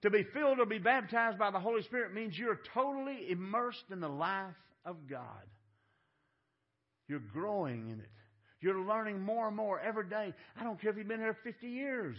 [0.03, 3.99] To be filled or be baptized by the Holy Spirit means you're totally immersed in
[3.99, 5.45] the life of God.
[7.07, 8.09] You're growing in it.
[8.61, 10.33] You're learning more and more every day.
[10.57, 12.17] I don't care if you've been here 50 years.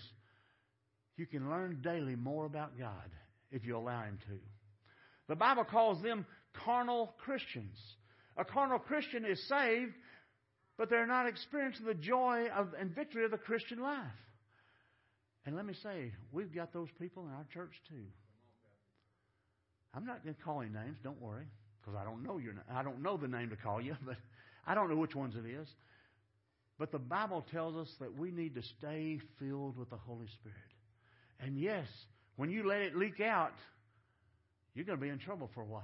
[1.16, 3.10] You can learn daily more about God
[3.50, 4.38] if you allow Him to.
[5.28, 6.26] The Bible calls them
[6.64, 7.76] carnal Christians.
[8.36, 9.92] A carnal Christian is saved,
[10.78, 14.00] but they're not experiencing the joy of, and victory of the Christian life.
[15.46, 18.04] And let me say, we've got those people in our church too.
[19.94, 20.98] I'm not going to call any names.
[21.02, 21.46] Don't worry,
[21.80, 22.54] because I don't know your.
[22.72, 24.16] I don't know the name to call you, but
[24.66, 25.68] I don't know which ones it is.
[26.78, 30.56] But the Bible tells us that we need to stay filled with the Holy Spirit.
[31.40, 31.86] And yes,
[32.36, 33.52] when you let it leak out,
[34.74, 35.82] you're going to be in trouble for a while.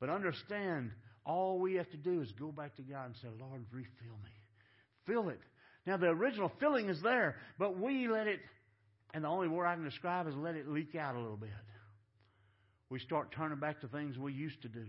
[0.00, 0.90] But understand,
[1.24, 4.30] all we have to do is go back to God and say, Lord, refill me.
[5.06, 5.40] Fill it.
[5.86, 8.40] Now, the original filling is there, but we let it,
[9.14, 11.50] and the only word I can describe is let it leak out a little bit.
[12.90, 14.84] We start turning back to things we used to do,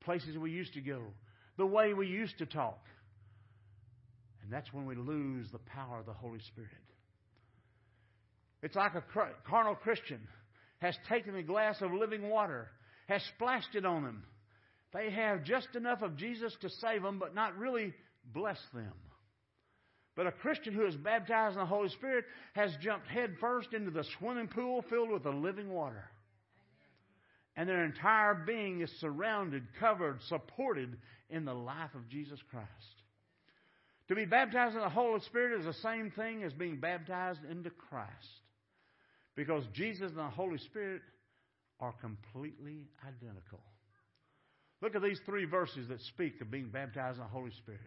[0.00, 1.00] places we used to go,
[1.56, 2.78] the way we used to talk.
[4.42, 6.70] And that's when we lose the power of the Holy Spirit.
[8.62, 9.04] It's like a
[9.48, 10.20] carnal Christian
[10.78, 12.68] has taken a glass of living water,
[13.08, 14.22] has splashed it on them.
[14.92, 17.92] They have just enough of Jesus to save them, but not really
[18.32, 18.92] bless them.
[20.16, 22.24] But a Christian who is baptized in the Holy Spirit
[22.54, 26.04] has jumped headfirst into the swimming pool filled with the living water.
[27.56, 30.96] And their entire being is surrounded, covered, supported
[31.30, 32.68] in the life of Jesus Christ.
[34.08, 37.70] To be baptized in the Holy Spirit is the same thing as being baptized into
[37.70, 38.10] Christ.
[39.34, 41.02] Because Jesus and the Holy Spirit
[41.80, 43.60] are completely identical.
[44.80, 47.80] Look at these three verses that speak of being baptized in the Holy Spirit.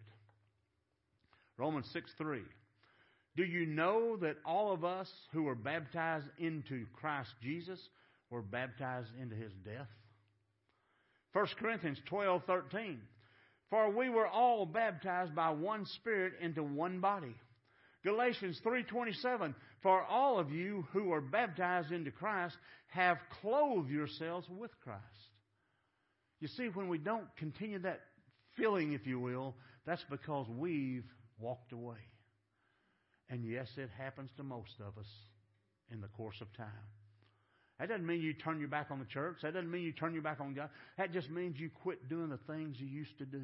[1.58, 2.41] Romans 6 3.
[3.36, 7.80] Do you know that all of us who were baptized into Christ Jesus
[8.32, 9.88] were baptized into his death?
[11.34, 13.00] 1 Corinthians twelve thirteen.
[13.70, 17.36] For we were all baptized by one Spirit into one body.
[18.04, 24.72] Galatians 3:27 For all of you who are baptized into Christ have clothed yourselves with
[24.82, 25.04] Christ.
[26.39, 28.02] You see when we don't continue that
[28.56, 31.06] filling if you will, that's because we've
[31.39, 31.97] walked away.
[33.30, 35.10] And yes, it happens to most of us
[35.91, 36.67] in the course of time.
[37.80, 39.38] That doesn't mean you turn your back on the church.
[39.43, 40.69] That doesn't mean you turn your back on God.
[40.97, 43.43] That just means you quit doing the things you used to do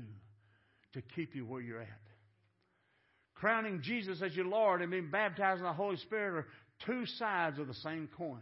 [0.93, 1.87] to keep you where you're at.
[3.35, 6.47] Crowning Jesus as your Lord and being baptized in the Holy Spirit are
[6.85, 8.41] two sides of the same coin.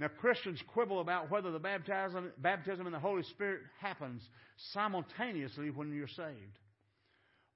[0.00, 4.22] Now, Christians quibble about whether the baptism, baptism in the Holy Spirit happens
[4.72, 6.58] simultaneously when you're saved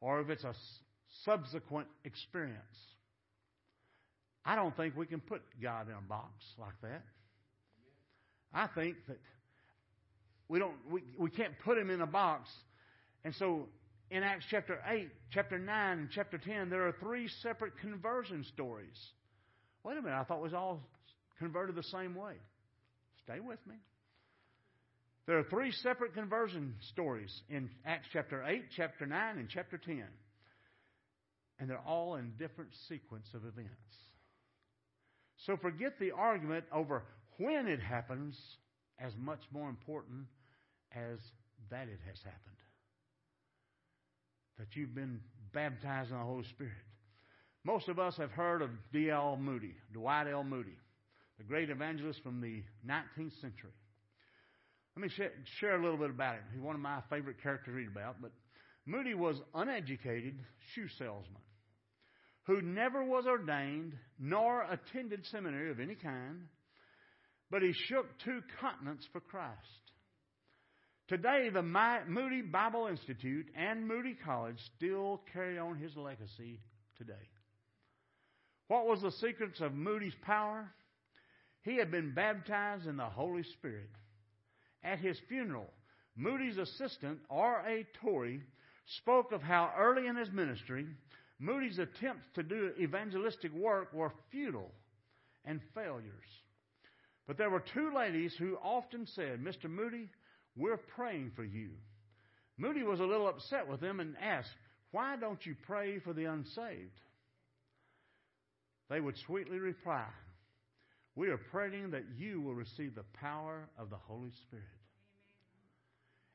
[0.00, 0.54] or if it's a
[1.24, 2.56] subsequent experience.
[4.44, 7.02] I don't think we can put God in a box like that.
[8.52, 9.18] I think that
[10.48, 12.48] we don't we, we can't put him in a box.
[13.24, 13.66] And so
[14.11, 18.96] in Acts chapter 8, chapter 9, and chapter 10, there are three separate conversion stories.
[19.84, 20.80] Wait a minute, I thought it was all
[21.38, 22.34] converted the same way.
[23.24, 23.74] Stay with me.
[25.28, 30.02] There are three separate conversion stories in Acts chapter 8, chapter 9, and chapter 10.
[31.60, 33.68] And they're all in different sequence of events.
[35.44, 37.02] So forget the argument over
[37.36, 38.38] when it happens
[38.98, 40.24] as much more important
[40.92, 41.18] as
[41.70, 42.56] that it has happened.
[44.58, 45.20] That you've been
[45.52, 46.72] baptized in the Holy Spirit.
[47.64, 49.36] Most of us have heard of D.L.
[49.38, 50.42] Moody, Dwight L.
[50.42, 50.78] Moody,
[51.36, 53.72] the great evangelist from the 19th century.
[54.98, 55.30] Let me
[55.61, 56.42] share a little bit about him.
[56.52, 58.20] He's one of my favorite characters to read about.
[58.20, 58.32] But
[58.84, 60.34] Moody was uneducated
[60.74, 61.40] shoe salesman
[62.48, 66.48] who never was ordained nor attended seminary of any kind,
[67.48, 69.54] but he shook two continents for Christ.
[71.06, 76.58] Today, the Moody Bible Institute and Moody College still carry on his legacy
[76.96, 77.12] today.
[78.66, 80.68] What was the secrets of Moody's power?
[81.62, 83.90] He had been baptized in the Holy Spirit
[84.83, 85.70] at his funeral,
[86.16, 87.87] Moody's assistant, R.A.
[88.02, 88.42] Torrey,
[88.87, 90.87] spoke of how early in his ministry,
[91.38, 94.72] Moody's attempts to do evangelistic work were futile
[95.44, 96.12] and failures.
[97.26, 99.70] But there were two ladies who often said, Mr.
[99.70, 100.08] Moody,
[100.56, 101.70] we're praying for you.
[102.56, 104.56] Moody was a little upset with them and asked,
[104.90, 107.00] Why don't you pray for the unsaved?
[108.90, 110.06] They would sweetly reply,
[111.19, 114.64] we are praying that you will receive the power of the Holy Spirit.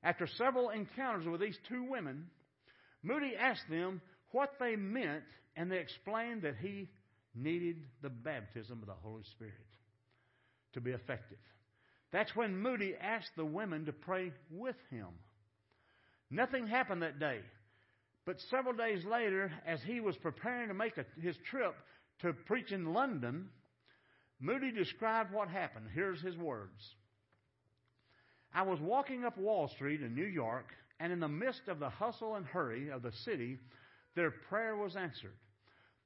[0.04, 2.26] After several encounters with these two women,
[3.02, 5.24] Moody asked them what they meant,
[5.56, 6.90] and they explained that he
[7.34, 9.54] needed the baptism of the Holy Spirit
[10.74, 11.38] to be effective.
[12.12, 15.08] That's when Moody asked the women to pray with him.
[16.30, 17.40] Nothing happened that day.
[18.26, 21.74] But several days later, as he was preparing to make a, his trip
[22.20, 23.48] to preach in London,
[24.40, 25.88] Moody described what happened.
[25.94, 26.96] Here's his words
[28.54, 31.90] I was walking up Wall Street in New York, and in the midst of the
[31.90, 33.58] hustle and hurry of the city,
[34.16, 35.34] their prayer was answered.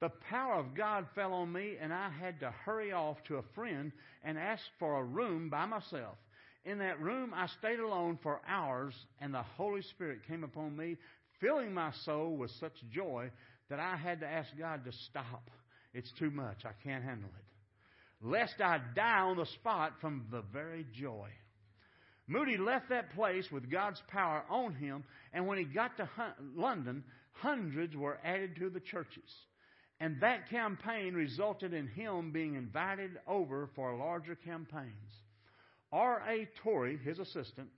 [0.00, 3.42] The power of God fell on me, and I had to hurry off to a
[3.54, 6.16] friend and ask for a room by myself.
[6.64, 10.96] In that room, I stayed alone for hours, and the Holy Spirit came upon me,
[11.40, 13.30] filling my soul with such joy
[13.68, 15.50] that I had to ask God to stop.
[15.94, 16.64] It's too much.
[16.64, 17.47] I can't handle it.
[18.20, 21.28] Lest I die on the spot from the very joy.
[22.26, 26.08] Moody left that place with God's power on him, and when he got to
[26.54, 29.30] London, hundreds were added to the churches.
[30.00, 34.92] And that campaign resulted in him being invited over for larger campaigns.
[35.90, 36.48] R.A.
[36.62, 37.68] Torrey, his assistant,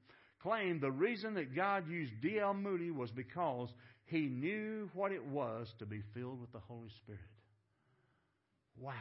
[0.42, 2.54] claimed the reason that God used D.L.
[2.54, 3.68] Moody was because
[4.06, 7.20] he knew what it was to be filled with the Holy Spirit.
[8.76, 8.94] Wow.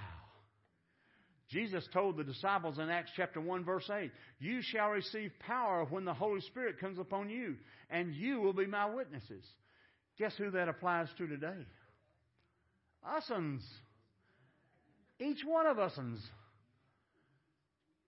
[1.49, 6.05] Jesus told the disciples in Acts chapter 1 verse 8, You shall receive power when
[6.05, 7.55] the Holy Spirit comes upon you,
[7.89, 9.43] and you will be my witnesses.
[10.19, 11.65] Guess who that applies to today?
[13.03, 13.61] Us'uns.
[15.19, 16.19] Each one of us'uns.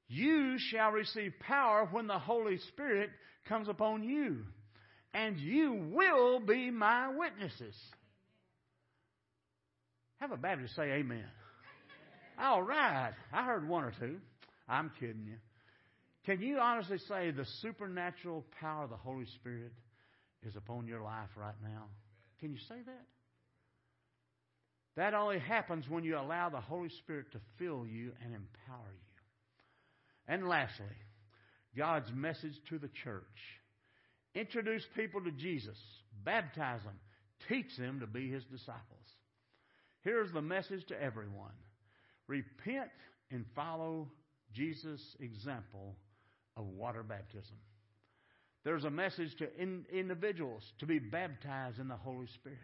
[0.08, 3.10] You shall receive power when the Holy Spirit
[3.48, 4.46] comes upon you,
[5.16, 7.76] and you will be my witnesses.
[10.20, 11.26] Have a Baptist say amen.
[12.40, 13.14] All right.
[13.32, 14.18] I heard one or two.
[14.68, 15.38] I'm kidding you.
[16.26, 19.74] Can you honestly say the supernatural power of the Holy Spirit
[20.46, 21.86] is upon your life right now?
[22.40, 23.06] Can you say that?
[24.98, 29.12] That only happens when you allow the Holy Spirit to fill you and empower you.
[30.28, 30.86] And lastly,
[31.76, 33.24] God's message to the church.
[34.36, 35.78] Introduce people to Jesus,
[36.24, 37.00] baptize them,
[37.50, 38.82] teach them to be his disciples.
[40.02, 41.52] Here's the message to everyone
[42.32, 42.90] repent
[43.30, 44.10] and follow
[44.54, 45.96] Jesus' example
[46.56, 47.58] of water baptism.
[48.64, 52.60] There's a message to in, individuals to be baptized in the Holy Spirit.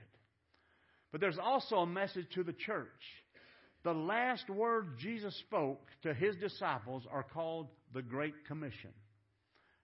[1.11, 2.87] But there's also a message to the church.
[3.83, 8.91] The last words Jesus spoke to his disciples are called the Great Commission.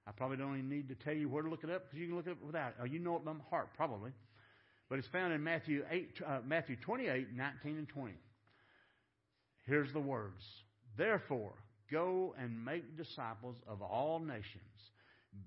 [0.06, 2.08] I probably don't even need to tell you where to look it up because you
[2.08, 2.76] can look it up without it.
[2.82, 4.12] Or you know it by heart, probably.
[4.90, 8.14] But it's found in Matthew 8, uh, Matthew 28, 19 and 20.
[9.66, 10.44] Here's the words.
[10.98, 11.54] Therefore,
[11.92, 14.92] go and make disciples of all nations,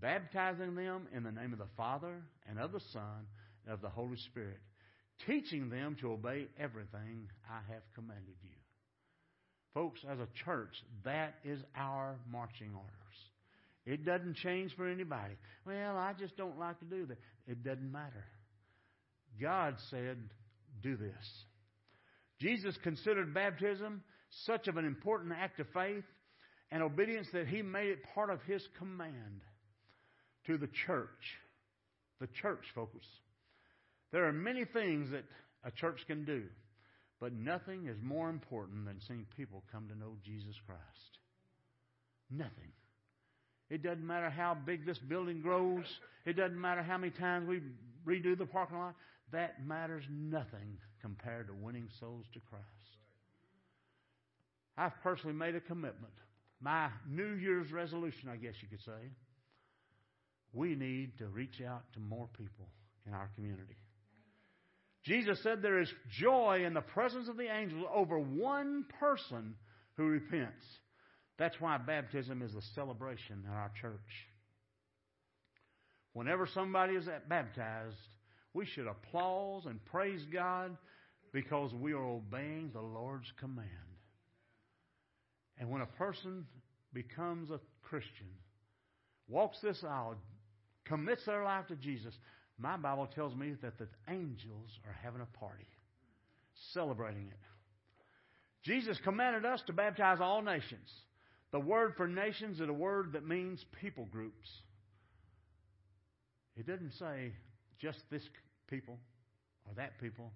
[0.01, 3.27] baptizing them in the name of the Father and of the Son
[3.65, 4.61] and of the Holy Spirit,
[5.27, 8.51] teaching them to obey everything I have commanded you.
[9.75, 12.93] Folks, as a church, that is our marching orders.
[13.85, 15.35] It doesn't change for anybody.
[15.67, 17.19] Well, I just don't like to do that.
[17.47, 18.25] It doesn't matter.
[19.41, 20.17] God said,
[20.83, 21.45] do this.
[22.41, 24.03] Jesus considered baptism
[24.45, 26.05] such of an important act of faith
[26.71, 29.43] and obedience that he made it part of his command
[30.47, 31.09] to the church.
[32.21, 33.07] The church, folks.
[34.13, 35.25] There are many things that
[35.65, 36.45] a church can do,
[37.21, 41.19] but nothing is more important than seeing people come to know Jesus Christ.
[42.31, 42.73] Nothing.
[43.69, 45.85] It doesn't matter how big this building grows.
[46.25, 47.61] It doesn't matter how many times we
[48.07, 48.95] redo the parking lot.
[49.33, 52.65] That matters nothing compared to winning souls to Christ.
[54.79, 56.13] I've personally made a commitment.
[56.61, 59.11] My New Year's resolution, I guess you could say.
[60.53, 62.67] We need to reach out to more people
[63.07, 63.77] in our community.
[65.05, 69.55] Jesus said there is joy in the presence of the angels over one person
[69.97, 70.65] who repents.
[71.39, 74.01] That's why baptism is a celebration in our church.
[76.13, 77.97] Whenever somebody is baptized,
[78.57, 80.77] we should applaud and praise God
[81.31, 83.69] because we are obeying the Lord's command.
[85.59, 86.47] And when a person
[86.95, 88.29] becomes a Christian,
[89.29, 90.17] walks this aisle,
[90.87, 92.15] commits their life to Jesus,
[92.59, 95.69] my Bible tells me that the angels are having a party,
[96.73, 97.37] celebrating it.
[98.63, 100.89] Jesus commanded us to baptize all nations.
[101.53, 104.49] The word for nations is a word that means people groups.
[106.57, 107.33] It doesn't say
[107.81, 108.23] just this
[108.69, 108.99] people
[109.67, 110.33] or that people,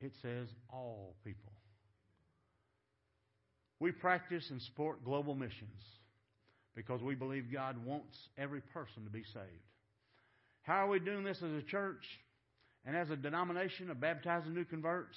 [0.00, 1.52] it says all people.
[3.80, 5.82] We practice and support global missions
[6.74, 9.46] because we believe God wants every person to be saved.
[10.62, 12.04] How are we doing this as a church?
[12.84, 15.16] and as a denomination of baptizing new converts,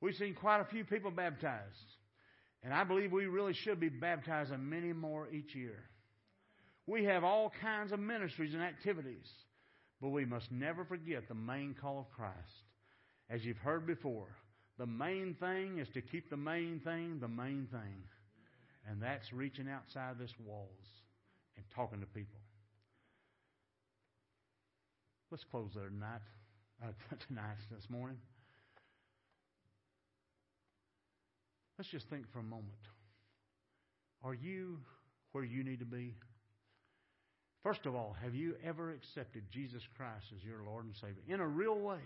[0.00, 1.92] We've seen quite a few people baptized.
[2.64, 5.84] And I believe we really should be baptizing many more each year.
[6.88, 9.30] We have all kinds of ministries and activities,
[10.02, 12.34] but we must never forget the main call of Christ.
[13.30, 14.26] As you've heard before,
[14.78, 18.02] the main thing is to keep the main thing the main thing.
[18.88, 20.68] And that's reaching outside this walls
[21.56, 22.40] and talking to people.
[25.30, 26.20] Let's close there tonight,
[26.82, 26.88] uh,
[27.28, 28.18] tonight this morning.
[31.78, 32.68] Let's just think for a moment.
[34.22, 34.78] Are you
[35.32, 36.14] where you need to be?
[37.62, 41.40] First of all, have you ever accepted Jesus Christ as your Lord and Savior in
[41.40, 42.00] a real way?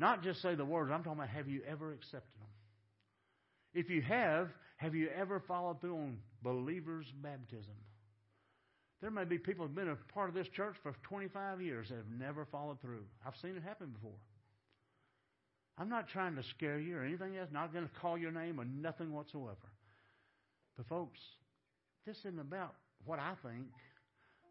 [0.00, 2.48] Not just say the words, I'm talking about have you ever accepted them?
[3.74, 4.48] If you have,
[4.78, 7.74] have you ever followed through on believer's baptism?
[9.02, 11.96] There may be people who've been a part of this church for 25 years that
[11.96, 13.04] have never followed through.
[13.26, 14.16] I've seen it happen before.
[15.76, 17.48] I'm not trying to scare you or anything else.
[17.52, 19.56] Not going to call your name or nothing whatsoever.
[20.78, 21.20] But folks,
[22.06, 22.74] this isn't about
[23.04, 23.66] what I think.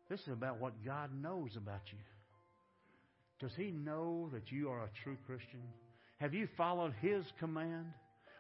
[0.10, 1.98] This is about what God knows about you.
[3.40, 5.62] Does He know that you are a true Christian?
[6.20, 7.88] Have you followed His command?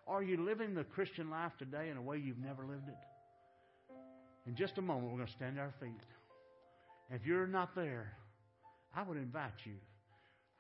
[0.08, 3.98] Are you living the Christian life today in a way you've never lived it?
[4.48, 6.02] In just a moment, we're going to stand to our feet.
[7.12, 8.12] If you're not there,
[8.96, 9.74] I would invite you.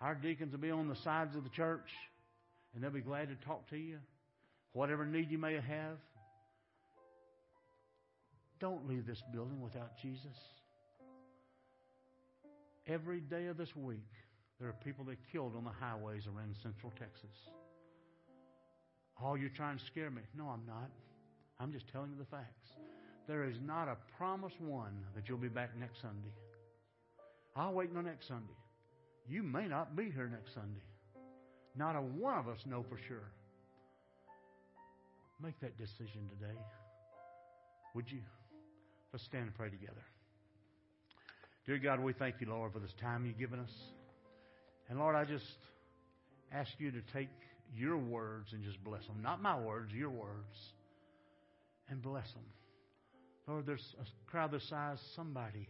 [0.01, 1.89] Our deacons will be on the sides of the church
[2.73, 3.97] and they'll be glad to talk to you.
[4.73, 5.97] Whatever need you may have.
[8.59, 10.37] Don't leave this building without Jesus.
[12.87, 13.99] Every day of this week,
[14.60, 17.36] there are people that killed on the highways around central Texas.
[19.24, 20.22] Oh, you're trying to scare me.
[20.38, 20.89] No, I'm not.
[21.60, 22.72] I'm just telling you the facts.
[23.28, 26.34] There is not a promise one that you'll be back next Sunday.
[27.55, 28.57] I'll wait until next Sunday.
[29.28, 30.82] You may not be here next Sunday.
[31.76, 33.32] Not a one of us know for sure.
[35.41, 36.60] Make that decision today.
[37.95, 38.20] Would you?
[39.14, 40.03] Let's stand and pray together.
[41.66, 43.72] Dear God, we thank you, Lord, for this time you've given us.
[44.89, 45.45] And Lord, I just
[46.51, 47.29] ask you to take
[47.75, 49.21] your words and just bless them.
[49.21, 50.57] Not my words, your words.
[51.89, 52.43] And bless them.
[53.47, 55.67] Lord, there's a crowd this size, somebody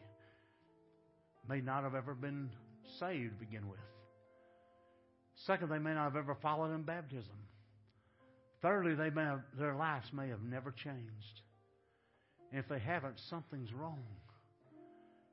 [1.48, 2.50] may not have ever been
[3.00, 3.80] saved to begin with.
[5.46, 7.36] Second, they may not have ever followed in baptism.
[8.62, 11.42] Thirdly, they may have, their lives may have never changed.
[12.52, 14.04] And if they haven't, something's wrong.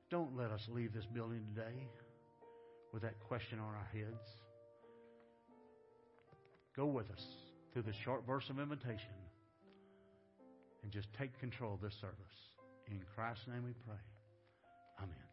[0.08, 1.88] Don't let us leave this building today
[2.92, 4.28] with that question on our heads.
[6.76, 7.24] Go with us
[7.72, 9.16] through this short verse of invitation
[10.82, 12.16] and just take control of this service.
[12.88, 13.96] In Christ's name we pray.
[14.98, 15.25] Amen.